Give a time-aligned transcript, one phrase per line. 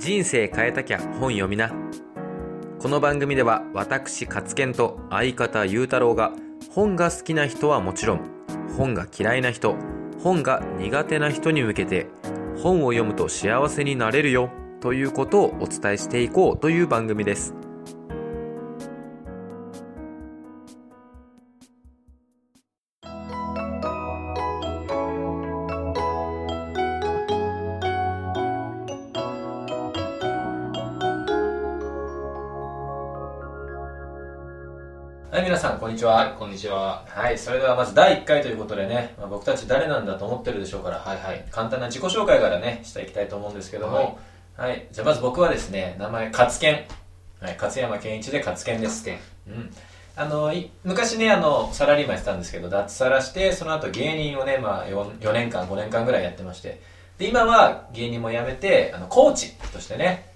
[0.00, 1.70] 人生変えたきゃ本読みな。
[2.78, 6.32] この番組では私勝健と相方ゆうたろうが
[6.70, 8.20] 本が好きな人はもちろん
[8.78, 9.76] 本が嫌いな人
[10.22, 12.06] 本が苦手な人に向けて
[12.62, 14.48] 本を読むと幸せになれるよ
[14.80, 17.54] ということをお伝えしていこうという番組です。
[35.30, 36.14] はい、皆さん、こんにちは。
[36.14, 37.04] はい、こんにちは。
[37.08, 44.18] はい、それではまず第1回ということでね、まあ、僕たち誰なんだと思ってるでしょうから、はいはい、簡単な自己紹介からね、していきたいと思うんですけども、
[44.56, 46.84] はい、じゃあまず僕はですね、名前、勝健。
[47.40, 49.04] はい、勝山健一で勝健です。
[49.04, 49.70] 健うん。
[50.16, 56.82] あの、い昔ね、あの、サラリーマンやってたんですけど、脱サラして、その後芸人をね、まあ4、4年間、5年間ぐらいやってまして、
[57.18, 60.28] で、今は芸人も辞めて、あの、コーチとしてね、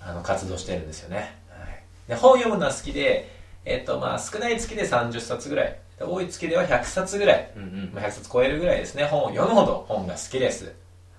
[0.00, 1.38] あの、活動してるんですよね。
[1.50, 1.84] はい。
[2.08, 7.90] で、本読むのは好きで、えっと、まあ、少ない月で30冊ぐらい、で多い月では100冊ぐらい、うんうん。
[7.94, 10.72] まあ、100冊超えるぐらいですね、本を読むほど本が好きです。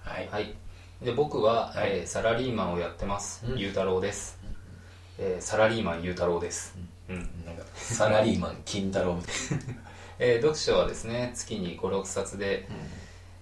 [0.03, 0.27] はい。
[0.31, 0.53] はい。
[1.03, 3.43] で、僕は、はいえーサラリーマンをやってます。
[3.47, 4.39] うんゆうたろうです。
[5.19, 6.75] えーサラリーマンゆうたろうです。
[7.09, 7.17] うん。
[7.45, 9.33] なんか、サラリーマン、金太郎みたい
[10.19, 12.67] えー読書はですね、月に5、6冊で、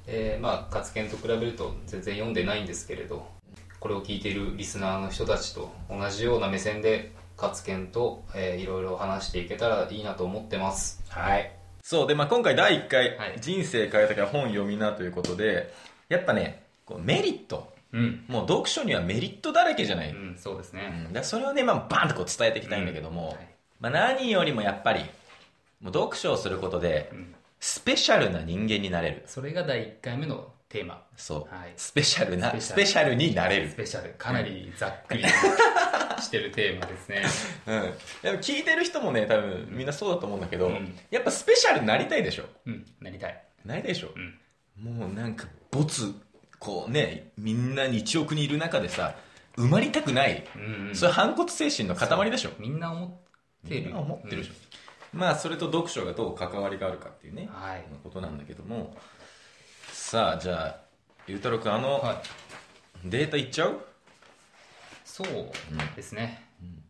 [0.07, 3.27] えーまあ、活研と比べると全然読んでないんですけれど、
[3.79, 11.01] これを聞いているリスナーの人たちと同じような目線で、活研と、えーいろいろ話していけたらいいなと思ってます。
[11.15, 11.21] な。
[11.21, 11.51] はい。
[11.81, 15.73] そうで、まあ、今回第1回、はい人生変えたきゃ本読みなということで
[16.09, 18.25] やっぱねこうメリットうん。
[18.27, 20.87] もう読書にはメリットだらけじゃない、うん、そうですうね。
[20.89, 23.37] ん、だからそれをね、まあ、バンとこう伝えていきたいんだけども、はい
[23.79, 25.01] まあ、何よりもやっぱり
[25.81, 31.03] もう読書をすることでうんスペシャルな人間になれるそれが第1回目のテーマ。
[31.17, 34.13] そう、はいスペシャルなススペシャルになれるスペシャル。
[34.17, 35.23] かなりざっくり
[36.21, 37.23] してるテーマですね。
[37.65, 37.81] うん、
[38.21, 42.45] でも聞いてる人もね多分みんなそうだと思うんだけど、うんやっぱスペシャルになりたいでしょ？
[42.67, 43.43] うん、なりたい。
[43.65, 44.39] なりたいでしょ、うん。
[44.99, 46.13] もうなんか没
[46.59, 49.15] こうねみんなに1億人いる中でさ
[49.57, 50.95] 埋まりたくない、うん、うん。
[50.95, 52.51] それ反骨精神の塊でしょ？
[52.59, 53.81] みんな思ってる。
[53.85, 54.53] みんな思ってるでしょ、
[55.13, 57.83] まあそれと読書がどう関わりがあるかっていうね、はい。
[58.03, 58.95] ことなんだけども
[60.09, 60.75] さあじゃあ
[61.27, 62.13] ゆうたろうくんあの、は
[63.05, 63.09] い。
[63.11, 63.79] データいっちゃう？
[65.05, 65.27] そう
[65.95, 66.47] ですね。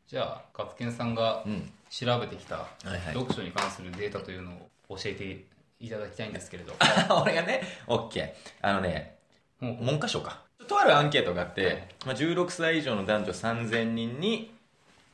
[0.08, 1.70] じゃあ、勝健さんがうん。
[1.90, 3.00] 調べてきたはいはい。
[3.14, 4.54] 読書に関するデータというの
[4.88, 5.44] を教えて
[5.82, 6.74] いただきたいんですけれど。
[7.22, 8.32] 俺がね OK
[8.62, 9.18] あのね
[9.60, 10.46] 文科省か。
[10.66, 14.56] とあるアンケートがあって、まあ、16歳以上の男女3000人に、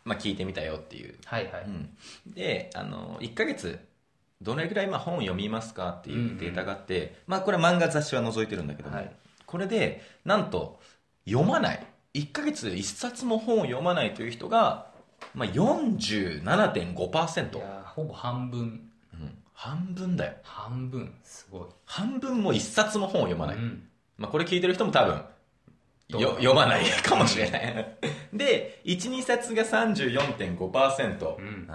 [0.03, 1.17] まあ、聞いてみたよっていう。
[1.25, 1.63] はいはい。
[1.63, 1.89] うん、
[2.27, 3.79] であの1ヶ月
[4.41, 9.11] どれぐらいまあ本を読みますかっていうデータがあって、まあ、これは漫画雑誌は除いてるんだけども、はい。
[9.45, 10.79] これでなんと
[11.25, 11.85] 読まない。
[12.13, 14.87] 1ヶ月1冊も本を読まないという人が、
[15.33, 18.89] まあ、47.5%、いやーほぼ半分。
[19.13, 20.33] うん、半分だよ。
[20.43, 21.13] 半分。
[21.23, 21.61] すごい。
[21.85, 23.83] 半分も1冊も本を読まない、うん。
[24.17, 25.21] まあ、これ聞いてる人も多分
[26.09, 27.97] よ読まないかもしれない。
[28.33, 31.67] で12冊が34.5%、うん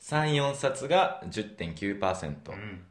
[0.00, 2.84] 34冊が10.9%、うん。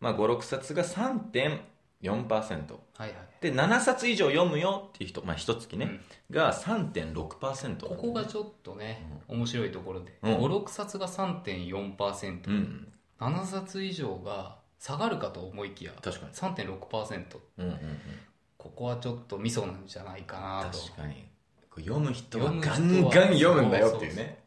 [0.00, 1.60] まあ、56冊が3.4%
[2.02, 3.12] はいはい。
[3.40, 10.18] で7冊以上読むよっていう人、まあ、一月ね、が3.6%ここがちょっとね、面白いところで。
[10.22, 10.34] うん。
[10.36, 12.48] 5、6冊が3.4%。
[12.48, 12.92] うん。
[13.18, 16.32] 7冊以上が下がるかと思いきや確かに。
[16.32, 17.24] 3.6%
[17.58, 17.78] うんうんうん。
[18.58, 20.78] ここはちょっとミソなんじゃないかなと。
[20.78, 21.24] 確かに。
[21.78, 24.38] 読む人はガンガン読むんだよっていうね。
[24.40, 24.45] うん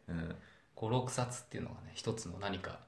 [0.80, 2.78] 56冊っていうのがね一つの何か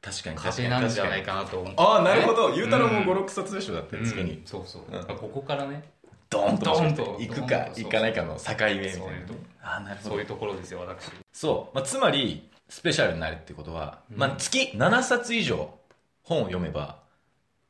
[0.00, 1.74] 確かに確かなんじゃない確かなと思う。
[1.76, 2.50] ああなるほど。
[2.50, 2.56] ね？
[2.58, 3.24] ゆうたろうもうん。
[3.24, 4.04] 56冊でしょだってうん。
[4.04, 4.40] 次に。
[4.46, 5.16] そうそう、うん。
[5.16, 5.82] ここからね
[6.30, 10.10] ドーンとドーンと行くか行かないかの境目みたいなそういうとねああなるほど。
[10.10, 11.10] そういうところですよ私。
[11.32, 14.16] そう、まあ、つまりスペシャルになるってことは、うん。
[14.16, 15.74] まあ、月7冊以上
[16.22, 17.00] 本を読めば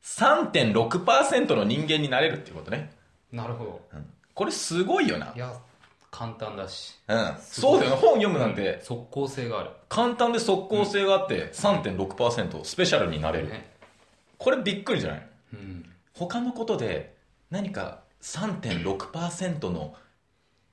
[0.03, 2.91] 3.6%の人間になれるっていうことね、
[3.31, 3.81] なるほど。
[3.93, 4.05] うん。
[4.33, 5.53] これすごいよな、いや
[6.11, 6.95] 簡単だし。
[7.07, 7.95] うん、そうだよね。
[7.97, 8.81] 本読むなんて。
[8.83, 9.69] 即効性がある。
[9.89, 13.71] 簡単で即効性があって3.6%スペシャルになれる、ね。
[14.37, 15.27] これびっくりじゃない？
[15.53, 15.85] うん。
[16.13, 17.15] 他のことで
[17.49, 19.95] 何か3.6%の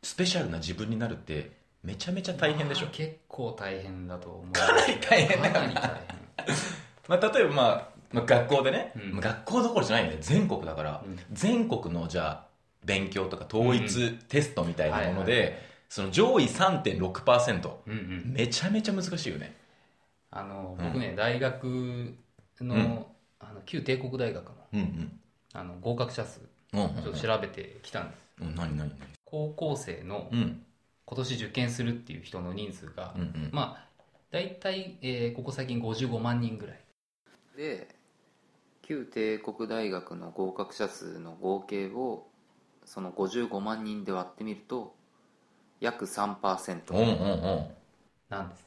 [0.03, 1.53] スペシャルな自分になるって
[1.83, 2.87] めちゃめちゃ大変でしょ？
[2.87, 4.53] まあ結構大変だと思う。
[4.53, 6.49] かなり大変だかなり大変。
[7.09, 9.13] まあ、例えば、まあ、まあ学校でね、うん。
[9.13, 10.19] まあ学校どころじゃないよね。
[10.21, 11.19] 全国だから、うん。
[11.33, 12.48] 全国のじゃあ
[12.85, 18.33] 勉強とか統一テストみたいなもので、その上位3.6%うんうん。
[18.33, 19.55] めちゃめちゃ難しいよね。
[20.31, 20.87] あのうん。
[20.87, 22.15] 僕ね、大学
[22.61, 23.05] の,、うん。
[23.41, 25.21] あの旧帝国大学のうんうん。
[25.55, 26.41] あの合格者数
[26.75, 28.93] うんうんちょっと調べてきたんです、うん何何何？
[29.25, 30.63] 高校生のうん。
[31.07, 33.51] 今年受験するっていう人の人数が、うんうん。
[33.53, 33.89] まあ
[34.31, 36.81] 大体、えーここ最近55万人ぐらい。
[37.57, 37.89] で
[38.83, 42.27] 旧帝国大学の合格者数の合計を
[42.89, 44.95] その55万人で割ってみると
[45.79, 47.67] 約うん3%うんうん。
[48.31, 48.65] なんです。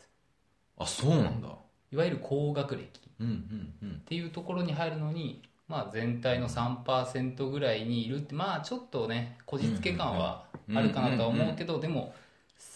[0.78, 1.50] あそうなんだ。
[1.92, 2.82] いわゆる高学歴。
[2.82, 2.88] っ
[3.20, 4.00] うんうんうん。
[4.02, 12.14] ていうところに入るのに、まあ、全体の3%ぐらいにいるってまあちょっとねこじつけ感はあるかなとは思うけど、でも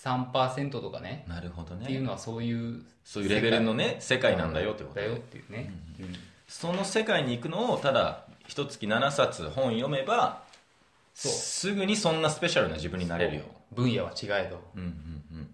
[0.03, 1.25] 3%とかね。
[1.27, 1.83] なるほどね。
[1.83, 4.35] っていうのはそういうそういうレベルのね世界。
[4.35, 4.99] なんだよってこと。
[4.99, 6.15] だよっていうね、うん
[6.47, 10.43] その世界に行くのをただ一月7冊本読めば
[11.15, 13.43] すぐにそんなスペシャルな自分になれるよ。
[13.71, 14.61] 分野は違えど。
[14.75, 15.49] うんうんうん。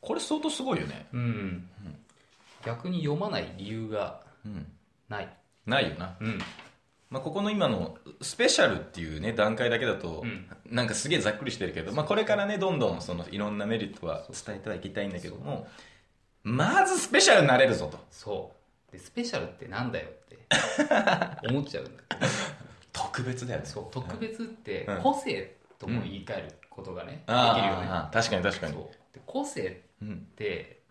[0.00, 1.06] これ相当すごいよね。
[1.12, 1.68] うん、
[2.64, 4.66] 逆に読まない理由がうん。
[5.08, 5.28] ない。
[5.66, 6.38] ないよな、うん。
[7.08, 10.46] まあ、ここの今のスペシャルっていうね段階だけだと、うん。
[10.66, 15.66] なんかすげえざっくりしてるけど、まあ、これからねどんどんそのいろんなメリットは伝えてはいきたいんだけども
[16.42, 17.98] まずスペシャルになれるぞと。
[18.10, 18.52] そ
[18.90, 18.92] う。
[18.92, 20.38] でスペシャルってなんだよって
[21.48, 22.02] 思っちゃうんだ
[22.92, 23.66] 特別だよね。
[23.66, 23.86] そう。
[23.90, 25.02] 特別ってうん。
[25.02, 27.88] 個性とも言い換えることがね、できるよね。
[27.88, 28.76] ああ確かに確かに。
[29.26, 30.82] 個性っうんて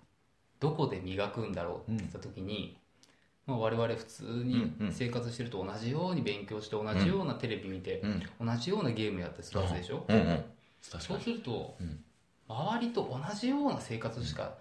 [0.59, 2.77] どこで磨くんだろうって言った時に、
[3.48, 4.92] まあ、我々普通にうんうん。
[4.92, 8.01] 生活してると同じように勉強して同じようなテレビ見て、
[8.39, 8.47] うん。
[8.47, 10.15] 同じようなゲームやってするはずでしょ、うん。
[10.15, 10.44] うん
[10.89, 12.04] 確そうすると、うん。
[12.47, 14.56] 周りと同じような生活しか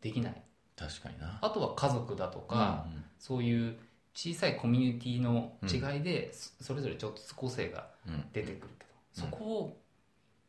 [0.00, 0.42] できない。
[0.76, 1.38] 確かにな。
[1.40, 3.04] あとは家族だとか、うんうん。
[3.18, 3.78] そういう
[4.14, 8.24] 小さいコミュニティの違いで、そそれぞれちょっと個性がうん。
[8.32, 8.86] 出てくるけ
[9.22, 9.80] ど、そこを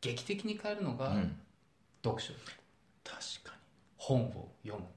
[0.01, 1.35] 劇的に変えるのがうん。
[2.03, 2.33] 読書。
[3.03, 3.55] 確か
[3.97, 4.87] 本を読む。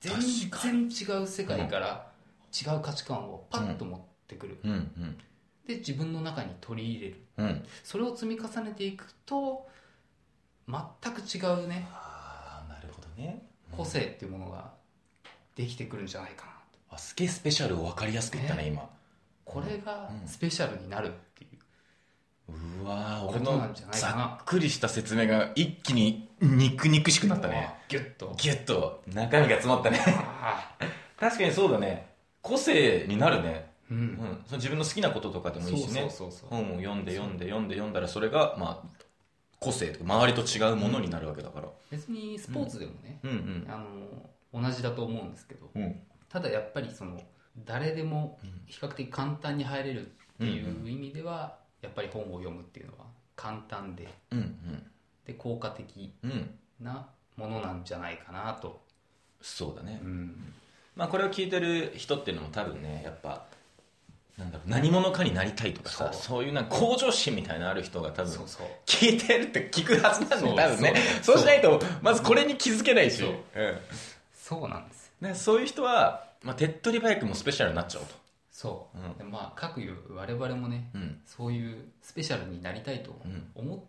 [0.00, 2.10] 全然違う世界から
[2.52, 4.76] 違う価値観をパッと持ってくる、にうん。
[4.76, 5.18] うん。
[5.66, 7.20] で自分の中に取り入れる。
[7.38, 7.64] うん。
[7.84, 9.68] それを積み重ねていくと
[10.68, 11.86] 全く違うね。
[11.92, 13.46] ああなるほどね。
[13.72, 14.72] 個性っていうものが
[15.54, 16.52] できてくるんじゃないかな。
[16.52, 16.55] と
[16.96, 18.88] あすげえスペシャルを分かりやすく言ったね今。
[19.44, 21.48] これがスペシャルになるってい
[22.48, 22.52] う、
[22.82, 24.14] うわー俺ことなのんじゃないかな。
[24.16, 27.74] ざっくりした説明が一気に肉々しくなったね。
[27.88, 28.34] ギュッと。
[28.38, 29.02] ギュッと。
[29.08, 30.00] 中身が詰まったね。
[31.20, 32.14] 確かにそうだね。
[32.42, 33.70] 個性になるね。
[33.90, 34.00] ううん。
[34.14, 36.00] ん、その自分の好きなこととかでもいいしね。
[36.00, 36.48] そうそうそうそう。
[36.50, 39.04] 本を読んで読んで読んで読んだらそれがまあ
[39.60, 46.00] 個性とか周りと違うものになるわけだから別にスポーツでもね、うんうんあの同じだと思うんですけどうん
[46.36, 47.18] ただやっぱりその
[47.64, 54.54] 誰でも比較的簡単に入れるっていう意味では、やっぱり本を読むっていうのは簡単でうん
[55.24, 56.12] で効果的
[56.78, 57.06] な
[57.38, 58.82] ものなんじゃないかなと、
[59.40, 60.52] そうだね、うん、
[60.94, 63.46] まあこれを聞いてる人っていうのも多分ねやっぱ
[64.36, 66.44] なんだろう何者かになりたいとかさそう。
[66.44, 68.32] いうなんか向上心みたいなのある人が多分
[68.84, 70.94] 聞いてるって聞くはずなんだよそう多分ね。
[71.22, 73.22] そうしないとまずこれに気づけないし。
[73.22, 73.30] そう。
[73.30, 73.78] うん。
[74.34, 78.14] そうなんですねそういう人は、まあ、手っ取り早くもスペシャルになっちゃおうと。
[78.50, 79.18] そう、うん。
[79.18, 81.20] でまあ各いう我々もね、うん。
[81.26, 83.50] そういうスペシャルになりたいとん。
[83.54, 83.80] 思っ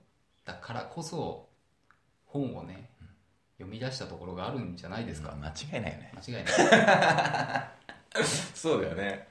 [0.44, 1.48] たからこそ
[2.26, 2.90] 本をね、
[3.58, 6.12] 読み出したところがあるんじゃないですか、間違いないよね。
[6.28, 8.24] 間違いない。
[8.56, 9.28] そうだよね。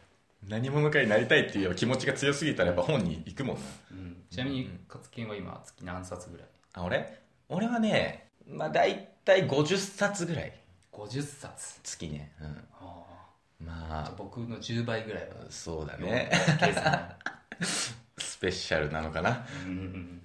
[0.48, 3.62] 何者かになりたいっていう気持ちが強すぎたらやっぱ本に行くもんな。
[3.90, 4.24] うん。
[4.30, 6.46] ちなみに勝健は今月何冊ぐらい？
[6.74, 7.18] あ俺？
[7.48, 10.52] 俺はねまあ大体50冊ぐらい。
[10.92, 11.80] 50冊。
[11.82, 12.32] 月ね。
[12.40, 12.68] うん。
[12.80, 13.02] あ
[13.60, 14.12] まあ。
[14.16, 15.34] 僕の10倍ぐらいは。
[15.42, 16.30] あそうだね。
[18.18, 19.46] スペシャルなのかな。
[19.64, 20.22] うん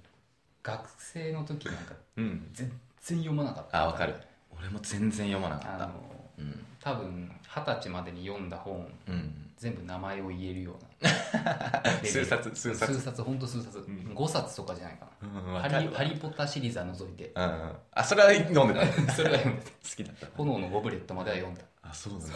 [0.62, 2.48] 学生の時なんかうん。
[2.52, 2.70] 全
[3.02, 3.82] 然読まなかった。
[3.82, 4.14] あわかる。
[4.56, 5.90] 俺も全然読まなかった。
[6.38, 9.52] うん多分二十歳までに読んだ本うん。
[9.56, 12.02] 全部名前を言えるような。
[12.04, 12.94] 数冊数冊。
[12.94, 17.30] 数冊本当数冊、5冊とかじゃないかな、うんわハリハリーポッターシリーズは除いて。
[17.34, 17.76] うんうん。
[17.92, 18.66] あそれは飲んでた。
[19.14, 19.70] それは読んでた。
[19.70, 20.26] 好きだった。
[20.36, 21.62] 炎のゴブレットまでは読んだ。
[21.82, 22.26] あそうだ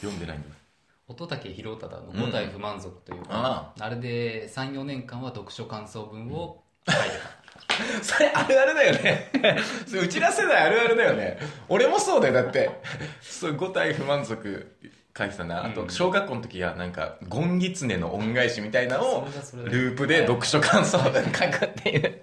[0.00, 0.48] 読んでないんだ
[1.08, 7.42] 乙武宏忠の五体不満足というああれで34年間は読書感想文を書いてた、
[8.02, 9.30] それあるあるだよね。
[9.86, 11.38] それうちら世代あるあるだよね。
[11.68, 12.70] 俺もそうだよ、だって。
[13.20, 14.76] そう、五体不満足
[15.16, 15.64] 書いてたな。
[15.64, 22.22] あと、小学校の時はなんか、ゴンギツネの恩返しみたいなのをループで読書感想文書くっていう。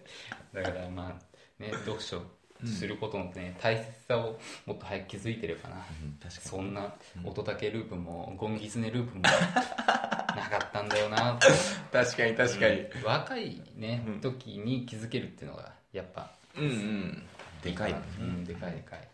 [0.54, 2.22] だからまあね読書
[2.66, 5.76] することのね、大切さをもっと早く気づいてればな、
[6.22, 11.48] 確かそんな乙武ループもゴンギツネループも なかったんだよなと。
[11.92, 12.86] 確かに確かに。
[13.04, 17.28] 若いね、時に気づけるっていうのがやっぱうんうん。
[17.64, 17.92] でかい。
[17.92, 19.08] うんでかいでかい。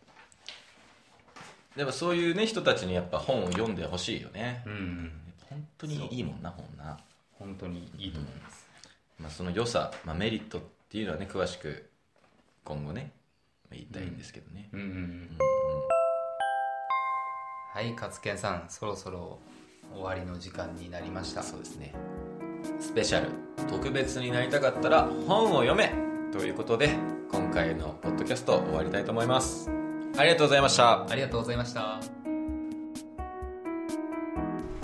[1.76, 4.64] でもそういうね、人たちにやっぱ本を読んでほしいよね。
[4.66, 5.12] うん。
[5.50, 6.98] 本当にいいもんな、本な。
[7.34, 8.66] 本当にいいと思います。
[9.20, 11.90] まあ、その良さ、まあ、メリットっていうのはね詳しく
[12.64, 13.12] 今後ね
[13.76, 14.80] 言いたいんですけどね、うん。
[14.80, 15.38] うんうん
[17.74, 19.40] はい勝健さんそろそろ
[19.94, 21.44] 終わりの時間になりました。
[21.44, 21.94] そうですね。
[22.80, 23.30] スペシャル。
[23.68, 25.94] 特別になりたかったら本を読め。
[26.32, 26.90] ということで
[27.32, 29.70] 今回のポッドキャスト終わりたいと思います。
[30.18, 31.06] ありがとうございました。
[31.06, 32.00] ありがとうございました。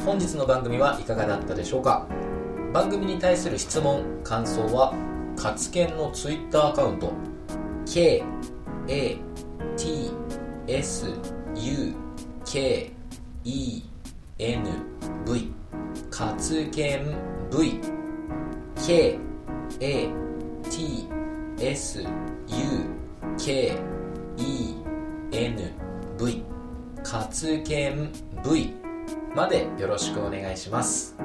[0.06, 2.08] 本日の番組はいかがだったでしょうか？
[2.74, 4.94] 番組に対する質問感想は
[5.38, 7.14] 活研のツイッターアカウント
[7.86, 8.24] k
[8.88, 9.18] a
[9.78, 10.12] t
[10.68, 11.06] s
[11.56, 11.94] u
[12.46, 12.92] k
[13.44, 13.84] e
[14.38, 14.64] n
[15.26, 15.52] v
[16.10, 17.06] 活研
[17.50, 17.80] v
[18.76, 19.20] k
[19.80, 20.10] a
[20.70, 21.08] t
[21.60, 22.06] s u
[23.38, 23.78] k
[24.38, 24.76] e
[25.32, 25.74] n
[26.18, 26.44] v
[27.04, 28.12] 活研
[28.44, 28.74] v
[29.36, 31.16] までよろしくお願いします